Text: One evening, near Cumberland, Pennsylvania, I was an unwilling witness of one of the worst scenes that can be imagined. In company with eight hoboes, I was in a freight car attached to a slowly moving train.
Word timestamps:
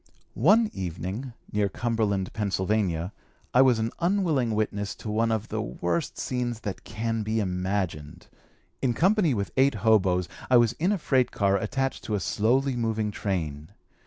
One 0.33 0.71
evening, 0.73 1.33
near 1.51 1.69
Cumberland, 1.69 2.33
Pennsylvania, 2.33 3.13
I 3.53 3.61
was 3.61 3.77
an 3.77 3.91
unwilling 3.99 4.55
witness 4.55 4.95
of 4.95 5.05
one 5.05 5.31
of 5.31 5.49
the 5.49 5.61
worst 5.61 6.17
scenes 6.17 6.61
that 6.61 6.83
can 6.83 7.21
be 7.21 7.39
imagined. 7.39 8.25
In 8.81 8.95
company 8.95 9.35
with 9.35 9.51
eight 9.57 9.75
hoboes, 9.85 10.27
I 10.49 10.57
was 10.57 10.73
in 10.79 10.91
a 10.91 10.97
freight 10.97 11.29
car 11.29 11.55
attached 11.55 12.03
to 12.05 12.15
a 12.15 12.19
slowly 12.19 12.75
moving 12.75 13.11
train. 13.11 13.69